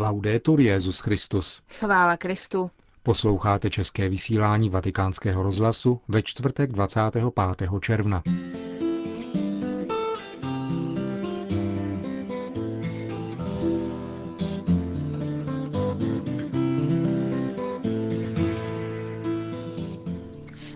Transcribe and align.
Laudetur 0.00 0.60
Jezus 0.60 1.00
Christus. 1.00 1.62
Chvála 1.78 2.16
Kristu. 2.16 2.70
Posloucháte 3.02 3.70
české 3.70 4.08
vysílání 4.08 4.70
Vatikánského 4.70 5.42
rozhlasu 5.42 6.00
ve 6.08 6.22
čtvrtek 6.22 6.72
25. 6.72 7.24
června. 7.80 8.22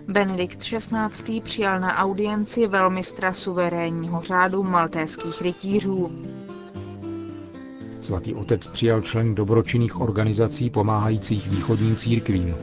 Benedikt 0.07 0.59
XVI. 0.59 1.41
přijal 1.41 1.79
na 1.79 1.97
audienci 1.97 2.67
velmistra 2.67 3.33
suverénního 3.33 4.21
řádu 4.21 4.63
maltéských 4.63 5.41
rytířů. 5.41 6.11
Svatý 8.03 8.33
otec 8.35 8.67
přijal 8.67 9.01
člen 9.01 9.35
dobročinných 9.35 10.01
organizací 10.01 10.69
pomáhajících 10.69 11.47
východním 11.47 11.95
církvím. 11.95 12.55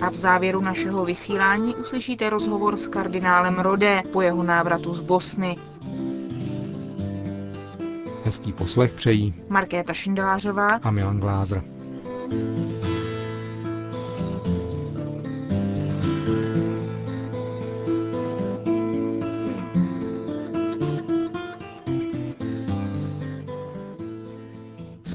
A 0.00 0.10
v 0.10 0.14
závěru 0.14 0.60
našeho 0.60 1.04
vysílání 1.04 1.74
uslyšíte 1.74 2.30
rozhovor 2.30 2.76
s 2.76 2.88
kardinálem 2.88 3.54
Rodé 3.58 4.02
po 4.12 4.22
jeho 4.22 4.42
návratu 4.42 4.94
z 4.94 5.00
Bosny. 5.00 5.56
Hezký 8.24 8.52
poslech 8.52 8.92
přejí 8.92 9.34
Markéta 9.48 9.92
Šindelářová 9.92 10.68
a 10.82 10.90
Milan 10.90 11.20
Glázer. 11.20 11.62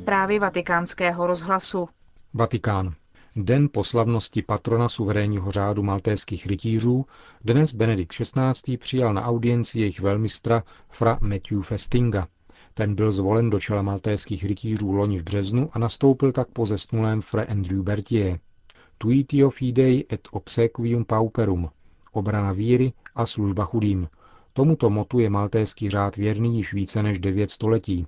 Zprávy 0.07 0.39
vatikánského 0.39 1.27
rozhlasu. 1.27 1.89
Vatikán. 2.34 2.93
Den 3.36 3.69
po 3.72 3.83
slavnosti 3.83 4.41
patrona 4.41 4.88
suverénního 4.88 5.52
řádu 5.52 5.83
maltéských 5.83 6.45
rytířů 6.45 7.05
dnes 7.44 7.73
Benedikt 7.73 8.11
XVI. 8.13 8.78
přijal 8.78 9.13
na 9.13 9.25
audienci 9.25 9.80
jejich 9.80 10.00
velmistra 10.00 10.63
fra 10.89 11.17
Matthew 11.22 11.61
Festinga. 11.61 12.28
Ten 12.73 12.95
byl 12.95 13.11
zvolen 13.11 13.50
do 13.50 13.59
čela 13.59 13.81
maltéských 13.81 14.45
rytířů 14.45 14.91
loni 14.91 15.17
v 15.17 15.23
březnu 15.23 15.69
a 15.73 15.80
nastoupil 15.80 16.31
tak 16.31 16.47
po 16.47 16.66
zesnulém 16.66 17.22
fra 17.22 17.44
Andrew 17.44 17.83
Berthier. 17.83 18.39
Tuitio 18.97 19.50
fidei 19.50 20.05
et 20.11 20.28
obsequium 20.31 21.05
pauperum. 21.05 21.69
Obrana 22.11 22.52
víry 22.52 22.94
a 23.16 23.25
služba 23.25 23.66
chudým. 23.66 24.08
Tomuto 24.53 24.89
motu 24.89 25.19
je 25.19 25.30
maltéský 25.30 25.89
řád 25.89 26.16
věrný 26.16 26.58
již 26.58 26.73
více 26.73 27.03
než 27.03 27.19
devět 27.19 27.52
století 27.52 28.08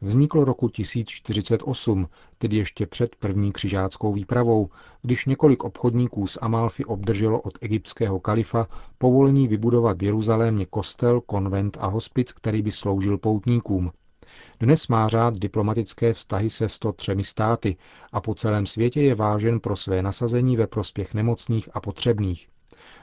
vzniklo 0.00 0.44
roku 0.44 0.68
1048, 0.68 2.08
tedy 2.38 2.56
ještě 2.56 2.86
před 2.86 3.16
první 3.16 3.52
křižáckou 3.52 4.12
výpravou, 4.12 4.70
když 5.02 5.26
několik 5.26 5.64
obchodníků 5.64 6.26
z 6.26 6.38
Amalfy 6.40 6.84
obdrželo 6.84 7.40
od 7.40 7.58
egyptského 7.60 8.20
kalifa 8.20 8.68
povolení 8.98 9.48
vybudovat 9.48 9.98
v 9.98 10.04
Jeruzalémě 10.04 10.66
kostel, 10.66 11.20
konvent 11.20 11.76
a 11.80 11.86
hospic, 11.86 12.32
který 12.32 12.62
by 12.62 12.72
sloužil 12.72 13.18
poutníkům. 13.18 13.92
Dnes 14.60 14.88
má 14.88 15.08
řád 15.08 15.38
diplomatické 15.38 16.12
vztahy 16.12 16.50
se 16.50 16.68
103 16.68 17.16
státy 17.22 17.76
a 18.12 18.20
po 18.20 18.34
celém 18.34 18.66
světě 18.66 19.02
je 19.02 19.14
vážen 19.14 19.60
pro 19.60 19.76
své 19.76 20.02
nasazení 20.02 20.56
ve 20.56 20.66
prospěch 20.66 21.14
nemocných 21.14 21.68
a 21.74 21.80
potřebných. 21.80 22.48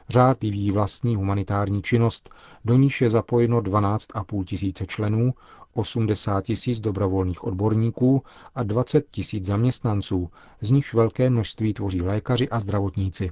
Řád 0.10 0.42
vyvíjí 0.42 0.72
vlastní 0.72 1.16
humanitární 1.16 1.82
činnost, 1.82 2.30
do 2.66 2.76
níž 2.76 3.02
je 3.02 3.10
zapojeno 3.10 3.62
12,5 3.62 4.44
tisíce 4.44 4.86
členů, 4.86 5.34
80 5.74 6.42
tisíc 6.42 6.80
dobrovolných 6.80 7.44
odborníků 7.44 8.24
a 8.56 8.64
20 8.64 9.10
tisíc 9.12 9.46
zaměstnanců, 9.46 10.30
z 10.62 10.72
nichž 10.72 10.94
velké 10.94 11.30
množství 11.30 11.74
tvoří 11.74 12.02
lékaři 12.02 12.50
a 12.50 12.60
zdravotníci. 12.60 13.32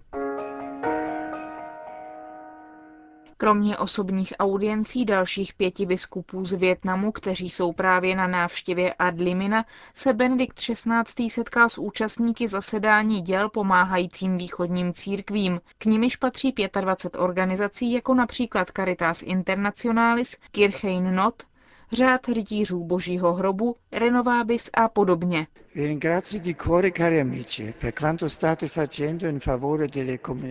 Kromě 3.39 3.77
osobních 3.77 4.33
audiencí 4.39 5.05
dalších 5.05 5.53
pěti 5.53 5.85
biskupů 5.85 6.45
z 6.45 6.53
Větnamu, 6.53 7.11
kteří 7.11 7.49
jsou 7.49 7.73
právě 7.73 8.15
na 8.15 8.27
návštěvě 8.27 8.93
Adlimina, 8.93 9.65
se 9.93 10.13
Benedikt 10.13 10.59
XVI. 10.59 11.29
setkal 11.29 11.69
s 11.69 11.77
účastníky 11.77 12.47
zasedání 12.47 13.21
děl 13.21 13.49
pomáhajícím 13.49 14.37
východním 14.37 14.93
církvím. 14.93 15.61
K 15.77 15.85
nimiž 15.85 16.15
patří 16.15 16.53
25 16.81 17.19
organizací, 17.21 17.91
jako 17.91 18.13
například 18.13 18.67
Caritas 18.75 19.23
Internationalis, 19.23 20.37
Kirchein 20.51 21.15
Not, 21.15 21.43
řád 21.91 22.27
rytířů 22.27 22.83
božího 22.83 23.33
hrobu, 23.33 23.75
Renovabis 23.91 24.69
a 24.73 24.87
podobně. 24.87 25.47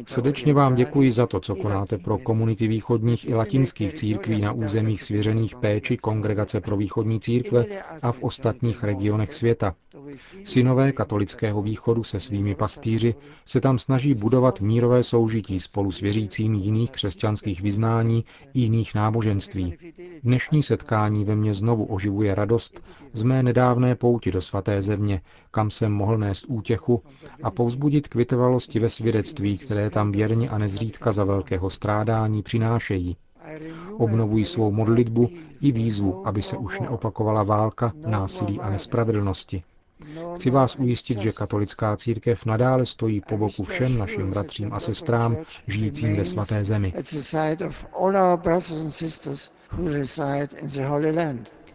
Srdečně 0.06 0.54
vám 0.54 0.74
děkuji 0.74 1.10
za 1.10 1.26
to, 1.26 1.40
co 1.40 1.54
konáte 1.56 1.98
pro 1.98 2.18
komunity 2.18 2.68
východních 2.68 3.28
i 3.28 3.34
latinských 3.34 3.94
církví 3.94 4.40
na 4.40 4.52
územích 4.52 5.02
svěřených 5.02 5.56
péči 5.56 5.96
Kongregace 5.96 6.60
pro 6.60 6.76
východní 6.76 7.20
církve 7.20 7.64
a 8.02 8.12
v 8.12 8.22
ostatních 8.22 8.84
regionech 8.84 9.34
světa. 9.34 9.74
Synové 10.44 10.92
katolického 10.92 11.62
východu 11.62 12.04
se 12.04 12.20
svými 12.20 12.54
pastýři 12.54 13.14
se 13.44 13.60
tam 13.60 13.78
snaží 13.78 14.14
budovat 14.14 14.60
mírové 14.60 15.02
soužití 15.02 15.60
spolu 15.60 15.92
s 15.92 16.00
věřícími 16.00 16.58
jiných 16.58 16.90
křesťanských 16.90 17.60
vyznání 17.62 18.24
i 18.54 18.60
jiných 18.60 18.94
náboženství. 18.94 19.74
Dnešní 20.22 20.62
setkání 20.62 21.24
ve 21.26 21.36
mně 21.36 21.54
znovu 21.54 21.84
oživuje 21.84 22.34
radost 22.34 22.80
z 23.12 23.22
mé 23.22 23.42
nedávné 23.42 23.94
pouti 23.94 24.32
do 24.32 24.40
svaté 24.42 24.82
země, 24.82 25.20
kam 25.50 25.70
jsem 25.70 25.92
mohl 25.92 26.18
nést 26.18 26.44
útěchu 26.48 27.02
a 27.42 27.50
povzbudit 27.50 28.08
k 28.08 28.14
vytrvalosti 28.14 28.78
ve 28.78 28.88
svědectví, 28.88 29.58
které 29.58 29.90
tam 29.90 30.12
věrně 30.12 30.48
a 30.50 30.58
nezřídka 30.58 31.12
za 31.12 31.24
velkého 31.24 31.70
strádání 31.70 32.42
přinášejí. 32.42 33.16
Obnovují 33.98 34.44
svou 34.44 34.70
modlitbu 34.72 35.28
i 35.60 35.72
výzvu, 35.72 36.26
aby 36.26 36.42
se 36.42 36.56
už 36.56 36.80
neopakovala 36.80 37.42
válka, 37.42 37.92
násilí 38.06 38.60
a 38.60 38.70
nespravedlnosti. 38.70 39.62
Chci 40.36 40.50
vás 40.50 40.76
ujistit, 40.78 41.18
že 41.18 41.32
katolická 41.32 41.96
církev 41.96 42.46
nadále 42.46 42.86
stojí 42.86 43.20
po 43.28 43.36
boku 43.36 43.64
všem 43.64 43.98
našim 43.98 44.30
bratřím 44.30 44.72
a 44.72 44.80
sestrám 44.80 45.36
žijícím 45.66 46.16
ve 46.16 46.24
svaté 46.24 46.64
zemi. 46.64 46.92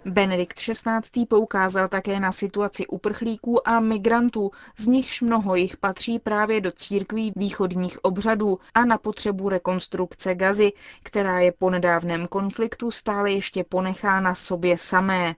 Benedikt 0.05 0.57
XVI. 0.57 1.25
poukázal 1.29 1.87
také 1.87 2.19
na 2.19 2.31
situaci 2.31 2.87
uprchlíků 2.87 3.67
a 3.67 3.79
migrantů, 3.79 4.51
z 4.77 4.87
nichž 4.87 5.21
mnoho 5.21 5.55
jich 5.55 5.77
patří 5.77 6.19
právě 6.19 6.61
do 6.61 6.71
církví 6.71 7.33
východních 7.35 8.05
obřadů 8.05 8.59
a 8.73 8.85
na 8.85 8.97
potřebu 8.97 9.49
rekonstrukce 9.49 10.35
Gazy, 10.35 10.71
která 11.03 11.39
je 11.39 11.51
po 11.51 11.69
nedávném 11.69 12.27
konfliktu 12.27 12.91
stále 12.91 13.31
ještě 13.31 13.63
ponechána 13.63 14.35
sobě 14.35 14.77
samé. 14.77 15.35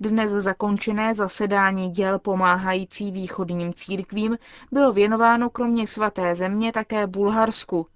Dnes 0.00 0.30
zakončené 0.30 1.14
zasedání 1.14 1.90
děl 1.90 2.18
pomáhající 2.18 3.12
východním 3.12 3.72
církvím 3.72 4.38
bylo 4.72 4.92
věnováno 4.92 5.50
kromě 5.50 5.86
svaté 5.86 6.34
země 6.34 6.72
také 6.72 7.06
Bulharsku. 7.06 7.86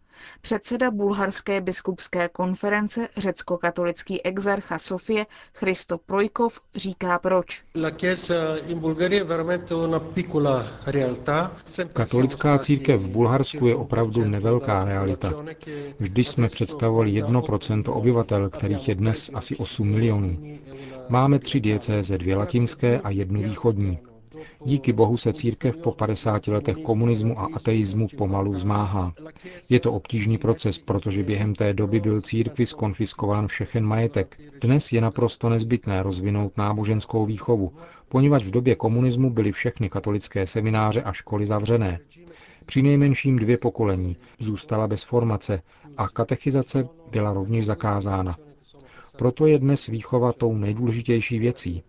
Předseda 0.40 0.90
bulharské 0.90 1.60
biskupské 1.60 2.28
konference 2.28 3.08
řecko-katolický 3.16 4.22
exarcha 4.24 4.78
Sofie 4.78 5.26
Christo 5.54 5.98
Projkov 5.98 6.60
říká 6.74 7.18
proč. 7.18 7.62
Katolická 11.92 12.58
církev 12.58 13.00
v 13.00 13.08
Bulharsku 13.08 13.66
je 13.66 13.74
opravdu 13.76 14.24
nevelká 14.24 14.84
realita. 14.84 15.32
Vždy 15.98 16.24
jsme 16.24 16.46
představovali 16.48 17.22
1% 17.22 17.92
obyvatel, 17.92 18.50
kterých 18.50 18.88
je 18.88 18.94
dnes 18.94 19.30
asi 19.34 19.56
8 19.56 19.88
milionů. 19.88 20.58
Máme 21.08 21.38
tři 21.38 21.60
diecéze, 21.60 22.18
dvě 22.18 22.36
latinské 22.36 23.00
a 23.00 23.10
jednu 23.10 23.42
východní. 23.42 23.98
Díky 24.64 24.92
bohu 24.92 25.16
se 25.16 25.32
církev 25.32 25.76
po 25.76 25.92
50 25.92 26.46
letech 26.46 26.76
komunismu 26.76 27.40
a 27.40 27.48
ateismu 27.54 28.06
pomalu 28.16 28.52
vzmáhá. 28.52 29.12
Je 29.70 29.80
to 29.80 29.92
obtížný 29.92 30.38
proces, 30.38 30.78
protože 30.78 31.22
během 31.22 31.54
té 31.54 31.72
doby 31.72 32.00
byl 32.00 32.20
církvi 32.20 32.66
skonfiskován 32.66 33.46
všechen 33.48 33.84
majetek. 33.84 34.40
Dnes 34.60 34.92
je 34.92 35.00
naprosto 35.00 35.48
nezbytné 35.48 36.02
rozvinout 36.02 36.56
náboženskou 36.56 37.26
výchovu, 37.26 37.72
poněvadž 38.08 38.46
v 38.46 38.50
době 38.50 38.74
komunismu 38.74 39.30
byly 39.30 39.52
všechny 39.52 39.88
katolické 39.88 40.46
semináře 40.46 41.02
a 41.02 41.12
školy 41.12 41.46
zavřené. 41.46 41.98
Při 42.66 42.82
nejmenším 42.82 43.38
dvě 43.38 43.58
pokolení 43.58 44.16
zůstala 44.38 44.86
bez 44.86 45.02
formace 45.02 45.62
a 45.96 46.08
katechizace 46.08 46.88
byla 47.10 47.32
rovněž 47.32 47.66
zakázána. 47.66 48.36
Proto 49.16 49.46
je 49.46 49.58
dnes 49.58 49.86
výchova 49.86 50.32
tou 50.32 50.54
nejdůležitější 50.54 51.38
věcí. 51.38 51.82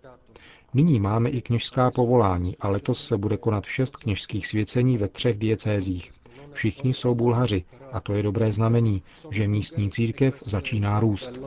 Nyní 0.74 1.00
máme 1.00 1.30
i 1.30 1.42
kněžská 1.42 1.92
povolání 1.92 2.58
a 2.58 2.68
letos 2.68 3.08
se 3.08 3.18
bude 3.18 3.38
konat 3.38 3.66
šest 3.66 3.98
kněžských 3.98 4.48
svěcení 4.48 4.98
ve 4.98 5.08
třech 5.08 5.38
diecézích. 5.38 6.12
Všichni 6.52 6.94
jsou 6.94 7.16
Bulhaři 7.16 7.64
a 7.92 8.00
to 8.00 8.14
je 8.14 8.24
dobré 8.24 8.52
znamení, 8.52 9.04
že 9.30 9.48
místní 9.48 9.92
církev 9.92 10.38
začíná 10.46 11.00
růst. 11.00 11.42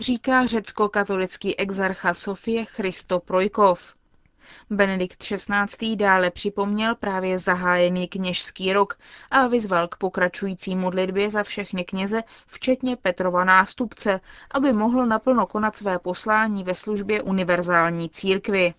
říká 0.00 0.46
řecko-katolický 0.46 1.58
exarcha 1.58 2.14
Sofie 2.14 2.64
Christo 2.64 3.20
Projkov. 3.20 3.99
Benedikt 4.70 5.22
XVI. 5.22 5.96
dále 5.96 6.30
připomněl 6.30 6.94
právě 6.94 7.38
zahájený 7.38 8.08
kněžský 8.08 8.72
rok 8.72 8.98
a 9.30 9.46
vyzval 9.46 9.88
k 9.88 9.96
pokračující 9.96 10.76
modlitbě 10.76 11.30
za 11.30 11.42
všechny 11.42 11.84
kněze, 11.84 12.22
včetně 12.46 12.96
Petrova 12.96 13.44
nástupce, 13.44 14.20
aby 14.50 14.72
mohl 14.72 15.06
naplno 15.06 15.46
konat 15.46 15.76
své 15.76 15.98
poslání 15.98 16.64
ve 16.64 16.74
službě 16.74 17.22
univerzální 17.22 18.08
církvy. 18.08 18.74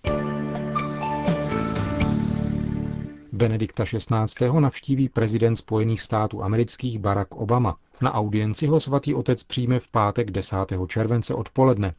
Benedikta 3.34 3.84
XVI. 3.86 4.60
navštíví 4.60 5.10
prezident 5.10 5.56
Spojených 5.56 6.02
států 6.02 6.44
amerických 6.44 7.00
Barack 7.00 7.32
Obama. 7.36 7.78
Na 8.02 8.14
audienci 8.14 8.68
ho 8.68 8.80
svatý 8.80 9.16
otec 9.16 9.44
přijme 9.44 9.80
v 9.80 9.88
pátek 9.88 10.32
10. 10.32 10.56
července 10.88 11.34
odpoledne. 11.34 11.94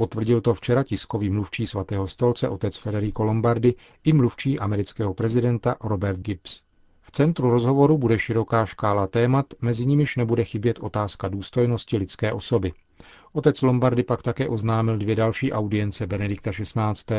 Potvrdil 0.00 0.40
to 0.40 0.54
včera 0.54 0.82
tiskový 0.82 1.30
mluvčí 1.30 1.66
svatého 1.66 2.06
stolce 2.06 2.48
otec 2.48 2.76
Federico 2.76 3.24
Lombardi 3.24 3.74
i 4.04 4.12
mluvčí 4.12 4.58
amerického 4.58 5.14
prezidenta 5.14 5.76
Robert 5.80 6.18
Gibbs. 6.20 6.62
V 7.02 7.10
centru 7.10 7.50
rozhovoru 7.50 7.98
bude 7.98 8.18
široká 8.18 8.66
škála 8.66 9.06
témat, 9.06 9.46
mezi 9.60 9.86
nimiž 9.86 10.16
nebude 10.16 10.44
chybět 10.44 10.78
otázka 10.78 11.28
důstojnosti 11.28 11.96
lidské 11.96 12.32
osoby. 12.32 12.72
Otec 13.32 13.62
Lombardy 13.62 14.02
pak 14.02 14.22
také 14.22 14.48
oznámil 14.48 14.98
dvě 14.98 15.16
další 15.16 15.52
audience 15.52 16.06
Benedikta 16.06 16.50
XVI. 16.50 17.14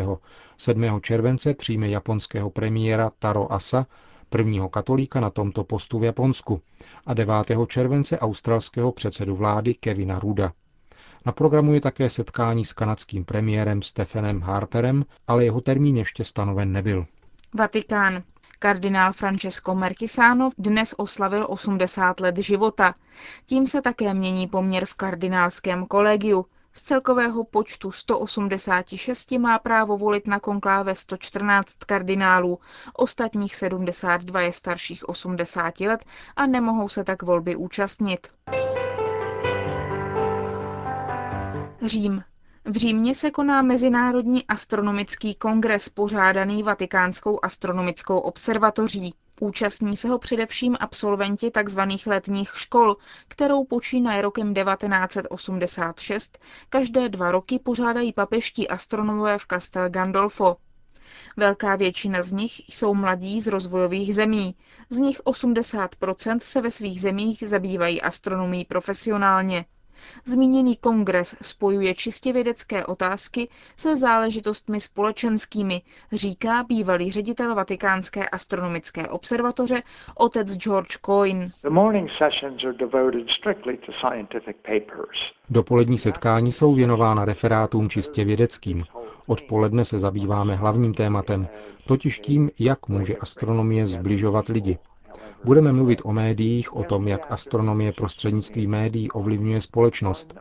7. 0.58 1.02
července 1.02 1.54
přijme 1.54 1.90
japonského 1.90 2.50
premiéra 2.50 3.12
Taro 3.20 3.54
Asa, 3.54 3.88
prvního 4.30 4.70
katolíka 4.70 5.20
na 5.20 5.30
tomto 5.30 5.64
postu 5.64 6.00
v 6.00 6.04
Japonsku, 6.04 6.62
a 7.06 7.14
9. 7.14 7.34
července 7.68 8.20
australského 8.20 8.92
předsedu 8.92 9.36
vlády 9.36 9.74
Kevina 9.74 10.20
Ruda. 10.20 10.54
Na 11.26 11.32
programu 11.32 11.74
je 11.74 11.82
také 11.82 12.10
setkání 12.10 12.66
s 12.66 12.74
kanadským 12.74 13.26
premiérem 13.26 13.82
Stephenem 13.82 14.42
Harperem, 14.42 15.06
ale 15.28 15.46
jeho 15.46 15.62
termín 15.62 15.98
ještě 15.98 16.24
stanoven 16.24 16.72
nebyl. 16.72 17.06
Vatikán. 17.54 18.24
Kardinál 18.60 19.14
Francesco 19.14 19.76
Merkisano 19.76 20.50
dnes 20.58 20.96
oslavil 20.98 21.46
80 21.50 22.20
let 22.20 22.38
života. 22.38 22.94
Tím 23.46 23.66
se 23.66 23.82
také 23.82 24.14
mění 24.14 24.48
poměr 24.48 24.86
v 24.86 24.96
kardinálském 24.96 25.86
kolegiu. 25.86 26.46
Z 26.74 26.82
celkového 26.82 27.44
počtu 27.44 27.92
186 27.92 29.32
má 29.32 29.60
právo 29.60 29.98
volit 29.98 30.28
na 30.28 30.40
konkláve 30.40 30.96
114 30.96 31.74
kardinálů, 31.86 32.60
ostatních 32.94 33.56
72 33.56 34.42
je 34.42 34.52
starších 34.52 35.10
80 35.10 35.80
let 35.80 36.06
a 36.36 36.46
nemohou 36.46 36.90
se 36.90 37.04
tak 37.04 37.24
volby 37.24 37.56
účastnit. 37.56 38.28
Řím. 41.86 42.24
V 42.66 42.76
Římě 42.78 43.16
se 43.16 43.32
koná 43.32 43.62
Mezinárodní 43.62 44.48
astronomický 44.48 45.36
kongres 45.36 45.90
pořádaný 45.90 46.64
Vatikánskou 46.64 47.40
astronomickou 47.46 48.18
observatoří. 48.18 49.14
Účastní 49.40 49.98
se 49.98 50.10
ho 50.10 50.20
především 50.20 50.78
absolventi 50.80 51.52
tzv. 51.52 51.80
letních 52.06 52.52
škol, 52.56 52.98
kterou 53.28 53.66
počínaje 53.66 54.22
rokem 54.22 54.54
1986 54.54 56.38
každé 56.70 57.10
dva 57.10 57.32
roky 57.32 57.60
pořádají 57.60 58.14
papeští 58.14 58.68
astronomové 58.68 59.38
v 59.38 59.46
Castel 59.50 59.90
Gandolfo. 59.90 60.58
Velká 61.38 61.76
většina 61.76 62.22
z 62.22 62.32
nich 62.32 62.62
jsou 62.68 62.94
mladí 62.94 63.42
z 63.42 63.48
rozvojových 63.48 64.16
zemí. 64.16 64.56
Z 64.90 64.98
nich 64.98 65.20
80% 65.20 66.40
se 66.44 66.62
ve 66.62 66.72
svých 66.72 67.02
zemích 67.02 67.44
zabývají 67.48 68.02
astronomií 68.02 68.66
profesionálně. 68.66 69.66
Zmíněný 70.26 70.76
kongres 70.76 71.36
spojuje 71.42 71.96
čistě 71.96 72.34
vědecké 72.34 72.86
otázky 72.86 73.50
se 73.78 73.98
záležitostmi 73.98 74.80
společenskými, 74.80 75.82
říká 76.12 76.64
bývalý 76.64 77.12
ředitel 77.12 77.56
Vatikánské 77.56 78.30
astronomické 78.30 79.08
observatoře 79.08 79.82
otec 80.18 80.58
George 80.58 80.98
Coyne. 81.06 81.50
Dopolední 85.50 85.98
setkání 85.98 86.52
jsou 86.52 86.74
věnována 86.76 87.26
referátům 87.26 87.90
čistě 87.90 88.26
vědeckým. 88.26 88.84
Odpoledne 89.28 89.86
se 89.86 90.00
zabýváme 90.00 90.56
hlavním 90.56 90.94
tématem, 90.94 91.48
totiž 91.88 92.20
tím, 92.20 92.50
jak 92.60 92.88
může 92.88 93.18
astronomie 93.18 93.88
zbližovat 93.88 94.48
lidi. 94.48 94.78
Budeme 95.44 95.72
mluvit 95.72 96.02
o 96.04 96.14
médiích, 96.14 96.76
o 96.76 96.84
tom, 96.84 97.08
jak 97.08 97.32
astronomie 97.32 97.92
prostřednictví 97.92 98.68
médií 98.68 99.12
ovlivňuje 99.12 99.62
společnost. 99.62 100.38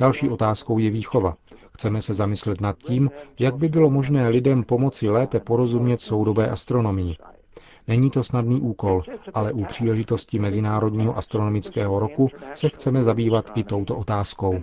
Další 0.00 0.28
otázkou 0.28 0.78
je 0.78 0.90
výchova. 0.90 1.36
Chceme 1.74 2.00
se 2.00 2.14
zamyslet 2.14 2.60
nad 2.60 2.78
tím, 2.78 3.10
jak 3.38 3.56
by 3.56 3.68
bylo 3.68 3.90
možné 3.90 4.28
lidem 4.28 4.64
pomoci 4.64 5.08
lépe 5.08 5.40
porozumět 5.40 6.00
soudobé 6.00 6.48
astronomii. 6.48 7.16
Není 7.88 8.10
to 8.10 8.22
snadný 8.22 8.60
úkol, 8.60 9.02
ale 9.34 9.52
u 9.52 9.64
příležitosti 9.64 10.38
Mezinárodního 10.38 11.16
astronomického 11.16 11.98
roku 11.98 12.28
se 12.54 12.68
chceme 12.68 13.02
zabývat 13.02 13.50
i 13.54 13.64
touto 13.64 13.96
otázkou. 13.96 14.62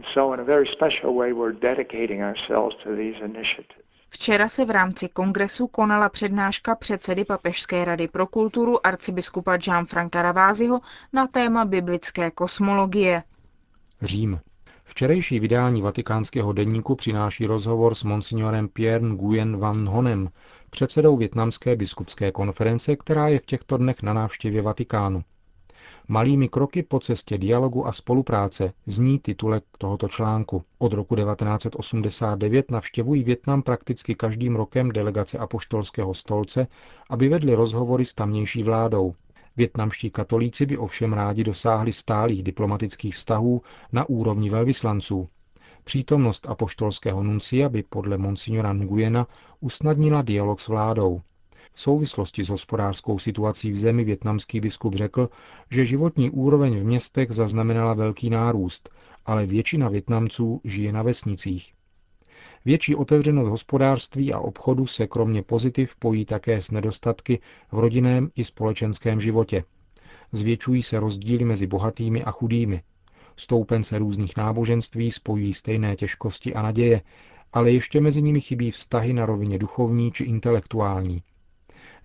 Včera 4.09 4.49
se 4.49 4.65
v 4.65 4.69
rámci 4.69 5.09
kongresu 5.09 5.67
konala 5.67 6.09
přednáška 6.09 6.75
předsedy 6.75 7.25
Papežské 7.25 7.85
rady 7.85 8.07
pro 8.07 8.27
kulturu 8.27 8.87
arcibiskupa 8.87 9.57
Gianfranca 9.57 10.21
Raváziho 10.21 10.81
na 11.13 11.27
téma 11.27 11.65
biblické 11.65 12.31
kosmologie. 12.31 13.23
Řím. 14.01 14.39
Včerejší 14.83 15.39
vydání 15.39 15.81
vatikánského 15.81 16.53
denníku 16.53 16.95
přináší 16.95 17.45
rozhovor 17.45 17.95
s 17.95 18.03
monsignorem 18.03 18.67
Pierre 18.67 19.05
Nguyen 19.07 19.57
Van 19.57 19.87
Honem, 19.87 20.29
předsedou 20.69 21.17
Větnamské 21.17 21.75
biskupské 21.75 22.31
konference, 22.31 22.95
která 22.95 23.27
je 23.27 23.39
v 23.39 23.45
těchto 23.45 23.77
dnech 23.77 24.03
na 24.03 24.13
návštěvě 24.13 24.61
Vatikánu. 24.61 25.23
Malými 26.07 26.49
kroky 26.49 26.83
po 26.83 26.99
cestě 26.99 27.37
dialogu 27.37 27.87
a 27.87 27.91
spolupráce 27.91 28.73
zní 28.85 29.19
titulek 29.19 29.63
tohoto 29.77 30.07
článku. 30.07 30.63
Od 30.77 30.93
roku 30.93 31.15
1989 31.15 32.71
navštěvují 32.71 33.23
Větnam 33.23 33.61
prakticky 33.61 34.15
každým 34.15 34.55
rokem 34.55 34.91
delegace 34.91 35.37
apoštolského 35.37 36.13
stolce, 36.13 36.67
aby 37.09 37.29
vedli 37.29 37.53
rozhovory 37.53 38.05
s 38.05 38.13
tamnější 38.13 38.63
vládou. 38.63 39.13
Větnamští 39.57 40.09
katolíci 40.09 40.65
by 40.65 40.77
ovšem 40.77 41.13
rádi 41.13 41.43
dosáhli 41.43 41.93
stálých 41.93 42.43
diplomatických 42.43 43.15
vztahů 43.15 43.61
na 43.91 44.09
úrovni 44.09 44.49
velvyslanců. 44.49 45.29
Přítomnost 45.83 46.49
apoštolského 46.49 47.23
nuncia 47.23 47.69
by 47.69 47.83
podle 47.83 48.17
monsignora 48.17 48.73
Nguyena 48.73 49.27
usnadnila 49.59 50.21
dialog 50.21 50.59
s 50.59 50.67
vládou. 50.67 51.21
V 51.75 51.79
souvislosti 51.79 52.43
s 52.43 52.49
hospodářskou 52.49 53.19
situací 53.19 53.71
v 53.71 53.77
zemi 53.77 54.03
větnamský 54.03 54.59
biskup 54.59 54.95
řekl, 54.95 55.29
že 55.71 55.85
životní 55.85 56.29
úroveň 56.29 56.75
v 56.79 56.83
městech 56.83 57.31
zaznamenala 57.31 57.93
velký 57.93 58.29
nárůst, 58.29 58.89
ale 59.25 59.45
většina 59.45 59.89
Větnamců 59.89 60.61
žije 60.63 60.91
na 60.91 61.03
vesnicích. 61.03 61.73
Větší 62.65 62.95
otevřenost 62.95 63.49
hospodářství 63.49 64.33
a 64.33 64.39
obchodu 64.39 64.87
se 64.87 65.07
kromě 65.07 65.43
pozitiv 65.43 65.95
pojí 65.95 66.25
také 66.25 66.61
s 66.61 66.71
nedostatky 66.71 67.39
v 67.71 67.79
rodinném 67.79 68.29
i 68.35 68.43
společenském 68.43 69.21
životě. 69.21 69.63
Zvětšují 70.31 70.81
se 70.81 70.99
rozdíly 70.99 71.45
mezi 71.45 71.67
bohatými 71.67 72.23
a 72.23 72.31
chudými. 72.31 72.81
Stoupence 73.35 73.99
různých 73.99 74.37
náboženství 74.37 75.11
spojují 75.11 75.53
stejné 75.53 75.95
těžkosti 75.95 76.53
a 76.53 76.61
naděje, 76.61 77.01
ale 77.53 77.71
ještě 77.71 78.01
mezi 78.01 78.21
nimi 78.21 78.41
chybí 78.41 78.71
vztahy 78.71 79.13
na 79.13 79.25
rovině 79.25 79.59
duchovní 79.59 80.11
či 80.11 80.23
intelektuální. 80.23 81.23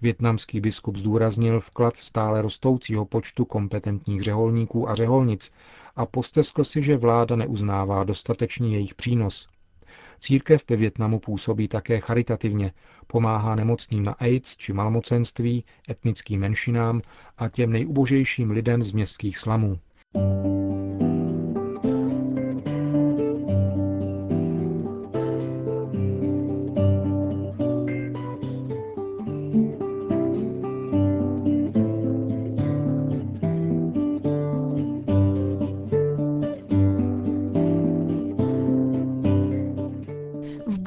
Větnamský 0.02 0.61
biskup 0.61 0.97
zdůraznil 0.97 1.61
vklad 1.61 1.97
stále 1.97 2.42
rostoucího 2.42 3.04
počtu 3.04 3.45
kompetentních 3.45 4.23
řeholníků 4.23 4.88
a 4.88 4.95
řeholnic 4.95 5.52
a 5.97 6.07
posteskl 6.07 6.64
si, 6.64 6.83
že 6.83 6.97
vláda 6.97 7.37
neuznává 7.37 8.04
dostatečně 8.04 8.69
jejich 8.69 8.95
přínos. 8.95 9.49
Církev 10.21 10.64
ve 10.71 10.76
Větnamu 10.76 11.19
působí 11.19 11.69
také 11.69 12.00
charitativně, 12.00 12.73
pomáhá 13.07 13.54
nemocným 13.54 14.02
na 14.02 14.12
AIDS 14.12 14.57
či 14.57 14.73
malmocenství, 14.73 15.64
etnickým 15.90 16.40
menšinám 16.40 17.02
a 17.38 17.49
těm 17.49 17.73
nejubožejším 17.73 18.50
lidem 18.50 18.83
z 18.83 18.92
městských 18.92 19.38
slamů. 19.38 19.78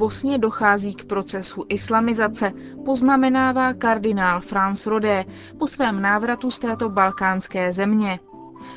Bosně 0.04 0.38
dochází 0.38 0.94
k 0.94 1.04
procesu 1.04 1.64
islamizace, 1.68 2.52
poznamenává 2.84 3.72
kardinál 3.72 4.40
Franz 4.40 4.86
Rodé 4.86 5.24
po 5.58 5.66
svém 5.66 6.02
návratu 6.02 6.50
z 6.50 6.58
této 6.58 6.88
balkánské 6.90 7.72
země. 7.72 8.18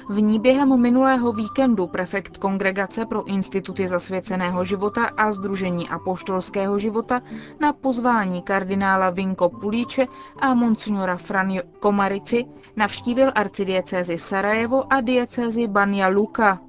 V 0.09 0.21
ní 0.21 0.39
během 0.39 0.81
minulého 0.81 1.33
víkendu 1.33 1.87
prefekt 1.87 2.37
Kongregace 2.37 3.05
pro 3.05 3.25
instituty 3.25 3.87
zasvěceného 3.87 4.63
života 4.63 5.05
a 5.17 5.31
Združení 5.31 5.89
apoštolského 5.89 6.77
života 6.77 7.21
na 7.59 7.73
pozvání 7.73 8.41
kardinála 8.41 9.09
Vinko 9.09 9.49
Pulíče 9.49 10.07
a 10.39 10.53
monsignora 10.53 11.17
Franjo 11.17 11.61
Komarici 11.79 12.45
navštívil 12.75 13.31
arcidiecézi 13.35 14.17
Sarajevo 14.17 14.93
a 14.93 15.01
diecézi 15.01 15.67
Banja 15.67 16.07
Luka. 16.07 16.66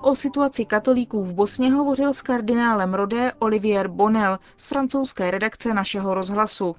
O 0.00 0.14
situaci 0.14 0.64
katolíků 0.64 1.24
v 1.24 1.32
Bosně 1.32 1.72
hovořil 1.72 2.14
s 2.14 2.22
kardinálem 2.22 2.94
Rodé 2.94 3.32
Olivier 3.38 3.88
Bonel 3.88 4.38
z 4.56 4.66
francouzské 4.66 5.30
redakce 5.30 5.74
našeho 5.74 6.14
rozhlasu. 6.14 6.76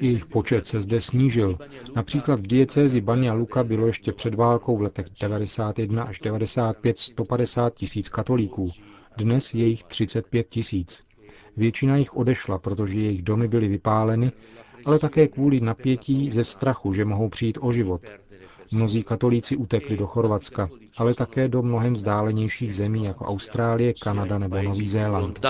Jejich 0.00 0.26
počet 0.26 0.66
se 0.66 0.80
zde 0.80 1.00
snížil. 1.00 1.58
Například 1.96 2.40
v 2.40 2.46
diecézi 2.46 3.00
Banja 3.00 3.32
Luka 3.32 3.64
bylo 3.64 3.86
ještě 3.86 4.12
před 4.12 4.34
válkou 4.34 4.76
v 4.76 4.82
letech 4.82 5.06
91 5.20 6.02
až 6.02 6.18
95 6.18 6.98
150 6.98 7.74
tisíc 7.74 8.08
katolíků. 8.08 8.70
Dnes 9.16 9.54
je 9.54 9.66
jich 9.66 9.84
35 9.84 10.48
tisíc. 10.48 11.04
Většina 11.56 11.96
jich 11.96 12.16
odešla, 12.16 12.58
protože 12.58 13.00
jejich 13.00 13.22
domy 13.22 13.48
byly 13.48 13.68
vypáleny, 13.68 14.32
ale 14.84 14.98
také 14.98 15.28
kvůli 15.28 15.60
napětí 15.60 16.30
ze 16.30 16.44
strachu, 16.44 16.92
že 16.92 17.04
mohou 17.04 17.28
přijít 17.28 17.58
o 17.60 17.72
život. 17.72 18.00
Mnozí 18.72 19.02
katolíci 19.02 19.56
utekli 19.56 19.96
do 19.96 20.06
Chorvatska, 20.06 20.68
ale 20.96 21.14
také 21.14 21.48
do 21.48 21.62
mnohem 21.62 21.92
vzdálenějších 21.92 22.74
zemí 22.74 23.04
jako 23.04 23.24
Austrálie, 23.24 23.94
Kanada 23.94 24.38
nebo 24.38 24.62
Nový 24.62 24.88
Zéland. 24.88 25.40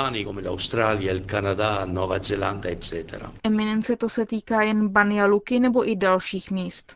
Eminence 3.45 3.97
to 3.97 4.09
se 4.09 4.27
týká 4.27 4.63
jen 4.63 4.89
Banja 4.89 5.27
Luky 5.27 5.61
nebo 5.61 5.89
i 5.89 5.97
dalších 5.97 6.51
míst. 6.51 6.93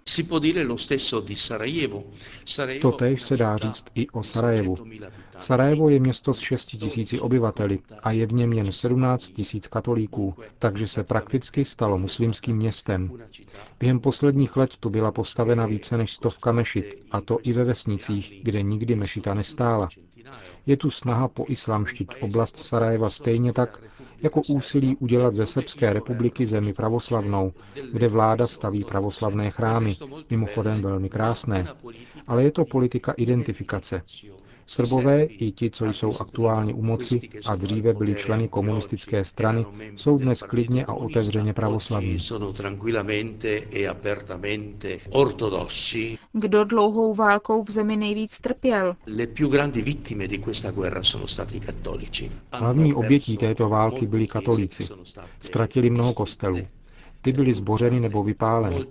Totež 2.80 3.22
se 3.22 3.36
dá 3.36 3.56
říct 3.56 3.84
i 3.94 4.08
o 4.08 4.22
Sarajevu. 4.22 4.78
Sarajevo 5.40 5.88
je 5.88 6.00
město 6.00 6.34
s 6.34 6.38
6 6.40 6.64
tisíci 6.64 7.20
obyvateli 7.20 7.78
a 8.02 8.10
je 8.12 8.26
v 8.26 8.32
něm 8.32 8.52
jen 8.52 8.72
17 8.72 9.28
tisíc 9.30 9.68
katolíků, 9.68 10.34
takže 10.58 10.86
se 10.86 11.04
prakticky 11.04 11.64
stalo 11.64 11.98
muslimským 11.98 12.56
městem. 12.56 13.12
Během 13.80 14.00
posledních 14.00 14.56
let 14.56 14.76
tu 14.76 14.90
byla 14.90 15.12
postavena 15.12 15.66
více 15.66 15.96
než 15.96 16.12
stovka 16.12 16.52
mešit, 16.52 17.04
a 17.10 17.20
to 17.20 17.38
i 17.42 17.52
ve 17.52 17.64
vesnicích, 17.64 18.40
kde 18.42 18.62
nikdy 18.62 18.94
mešita 18.94 19.34
nestála. 19.34 19.88
Je 20.66 20.76
tu 20.76 20.90
snaha 20.90 21.28
poislamštit 21.28 22.08
oblast 22.20 22.56
Sarajeva 22.56 23.10
stejně 23.10 23.52
tak, 23.52 23.80
jako 24.22 24.42
úsilí 24.48 24.96
udělat 24.96 25.34
ze 25.34 25.46
Srbské 25.46 25.92
republiky 25.92 26.46
zemi 26.46 26.72
pravoslavnou, 26.72 27.52
kde 27.92 28.08
vláda 28.08 28.46
staví 28.46 28.84
pravoslavné 28.84 29.50
chrámy, 29.50 29.96
mimochodem 30.30 30.82
velmi 30.82 31.08
krásné. 31.08 31.66
Ale 32.26 32.42
je 32.42 32.50
to 32.52 32.64
politika 32.64 33.12
identifikace. 33.12 34.02
Srbové 34.66 35.24
i 35.24 35.52
ti, 35.52 35.70
co 35.70 35.86
jsou 35.86 36.12
aktuálně 36.20 36.74
u 36.74 36.82
moci 36.82 37.20
a 37.46 37.56
dříve 37.56 37.94
byli 37.94 38.14
členy 38.14 38.48
komunistické 38.48 39.24
strany, 39.24 39.66
jsou 39.96 40.18
dnes 40.18 40.42
klidně 40.42 40.84
a 40.86 40.92
otevřeně 40.92 41.52
pravoslavní. 41.52 42.18
Kdo 46.32 46.64
dlouhou 46.64 47.14
válkou 47.14 47.64
v 47.64 47.70
zemi 47.70 47.96
nejvíc 47.96 48.40
trpěl? 48.40 48.96
Hlavní 52.52 52.94
obětí 52.94 53.36
této 53.36 53.68
války 53.68 54.06
byli 54.06 54.26
katolíci. 54.26 54.84
Ztratili 55.40 55.90
mnoho 55.90 56.14
kostelů. 56.14 56.58
Ty 57.22 57.32
byly 57.32 57.52
zbořeny 57.54 58.00
nebo 58.00 58.22
vypáleny. 58.22 58.84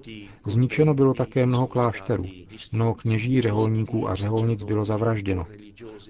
Zničeno 0.46 0.94
bylo 0.94 1.14
také 1.14 1.46
mnoho 1.46 1.68
klášterů. 1.68 2.26
Mnoho 2.72 2.94
kněží, 2.94 3.42
řeholníků 3.42 4.10
a 4.10 4.16
řeholnic 4.16 4.64
bylo 4.64 4.86
zavražděno. 4.86 5.46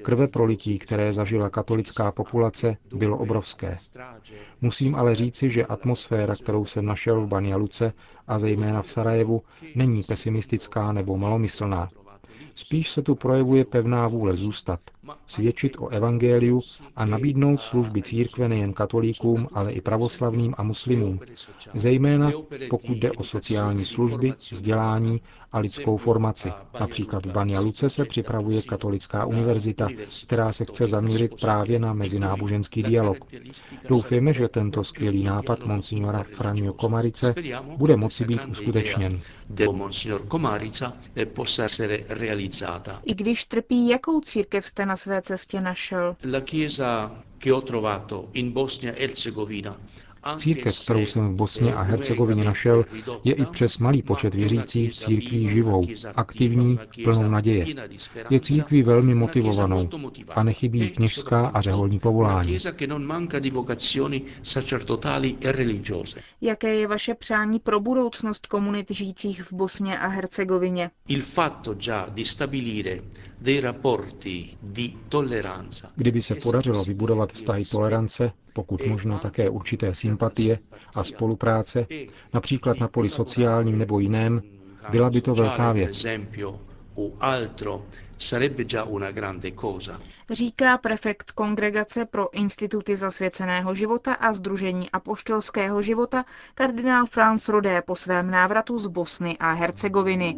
Krve 0.02 0.28
prolití, 0.28 0.80
které 0.80 1.14
zažila 1.14 1.50
katolická 1.50 2.12
populace, 2.12 2.78
bylo 2.96 3.18
obrovské. 3.18 3.78
Musím 4.62 4.96
ale 4.96 5.16
říci, 5.16 5.50
že 5.50 5.66
atmosféra, 5.66 6.36
kterou 6.36 6.66
jsem 6.66 6.86
našel 6.86 7.22
v 7.22 7.28
Banja 7.28 7.58
a 8.28 8.40
zejména 8.40 8.82
v 8.82 8.90
Sarajevu, 8.90 9.42
není 9.76 10.04
pesimistická 10.04 10.92
nebo 10.92 11.18
malomyslná. 11.18 11.90
Spíš 12.56 12.90
se 12.92 13.02
tu 13.02 13.16
projevuje 13.16 13.66
pevná 13.66 14.08
vůle 14.08 14.36
zůstat, 14.36 14.80
svědčit 15.28 15.78
o 15.80 15.88
evangeliu 15.88 16.62
a 16.96 17.06
nabídnout 17.06 17.62
služby 17.62 18.02
církve 18.02 18.48
nejen 18.48 18.74
katolíkům, 18.74 19.48
ale 19.54 19.72
i 19.72 19.82
pravoslavným 19.82 20.54
a 20.58 20.64
muslimům, 20.64 21.20
zejména 21.74 22.32
pokud 22.70 22.98
jde 22.98 23.12
o 23.12 23.24
sociální 23.24 23.86
služby, 23.86 24.34
vzdělání 24.52 25.22
a 25.52 25.60
lidskou 25.60 25.98
formaci. 25.98 26.52
Například 26.80 27.26
v 27.26 27.32
Banja 27.32 27.60
Luce 27.60 27.90
se 27.90 28.06
připravuje 28.06 28.62
katolická 28.62 29.26
univerzita, 29.26 29.90
která 30.26 30.52
se 30.54 30.66
chce 30.66 30.88
zaměřit 30.88 31.42
právě 31.42 31.80
na 31.80 31.94
mezináboženský 31.94 32.84
dialog. 32.84 33.18
Doufejme, 33.90 34.34
že 34.34 34.48
tento 34.48 34.84
skvělý 34.84 35.24
nápad 35.24 35.66
monsignora 35.66 36.24
Franjo 36.24 36.74
Komarice 36.74 37.36
bude 37.78 37.96
moci 37.98 38.26
být 38.26 38.42
uskutečněn. 38.50 39.20
I 43.04 43.14
když 43.14 43.44
trpí, 43.46 43.88
jakou 43.90 44.22
církev 44.22 44.68
jste 44.68 44.86
na 44.92 44.96
své 44.98 45.22
cestě 45.22 45.62
našel? 45.62 46.16
Církev, 50.38 50.84
kterou 50.84 51.06
jsem 51.06 51.28
v 51.28 51.34
Bosně 51.34 51.74
a 51.76 51.82
Hercegovině 51.82 52.44
našel, 52.44 52.86
je 53.24 53.34
i 53.34 53.46
přes 53.46 53.78
malý 53.78 54.02
počet 54.02 54.36
věřících 54.36 54.94
církví 54.94 55.50
živou, 55.50 55.88
aktivní, 56.16 56.80
plnou 57.04 57.30
naděje. 57.30 57.66
Je 58.30 58.40
církví 58.40 58.84
velmi 58.84 59.16
motivovanou 59.16 59.90
a 60.30 60.44
nechybí 60.44 60.90
kněžská 60.90 61.48
a 61.48 61.62
řeholní 61.62 62.00
povolání. 62.00 62.58
Jaké 66.42 66.76
je 66.76 66.88
vaše 66.88 67.14
přání 67.16 67.60
pro 67.60 67.80
budoucnost 67.80 68.48
komunit 68.48 68.92
žijících 68.92 69.44
v 69.44 69.54
Bosně 69.54 70.00
a 70.00 70.08
Hercegovině? 70.08 70.92
Kdyby 75.96 76.22
se 76.22 76.36
podařilo 76.36 76.84
vybudovat 76.84 77.34
vztahy 77.34 77.66
tolerance, 77.66 78.32
pokud 78.54 78.86
možno 78.86 79.20
také 79.20 79.50
určité 79.50 79.96
sympatie 79.96 80.60
a 80.96 81.04
spolupráce, 81.04 81.86
například 82.34 82.80
na 82.80 82.88
poli 82.88 83.10
sociálním 83.10 83.78
nebo 83.78 84.00
jiném, 84.00 84.42
byla 84.90 85.10
by 85.10 85.22
to 85.22 85.36
velká 85.36 85.72
věc. 85.74 86.06
Říká 90.30 90.78
prefekt 90.78 91.32
Kongregace 91.32 92.06
pro 92.06 92.34
instituty 92.34 92.96
zasvěceného 92.98 93.74
života 93.74 94.14
a 94.14 94.34
Združení 94.34 94.92
apoštolského 94.92 95.82
života 95.82 96.26
kardinál 96.56 97.06
Franz 97.06 97.50
Rodé 97.50 97.82
po 97.82 97.96
svém 97.96 98.32
návratu 98.32 98.78
z 98.78 98.88
Bosny 98.88 99.38
a 99.38 99.52
Hercegoviny. 99.54 100.38